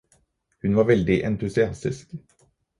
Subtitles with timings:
[0.63, 2.09] Hun var veldig entusiastisk.